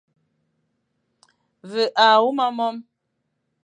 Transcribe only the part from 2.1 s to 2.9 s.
huma mome.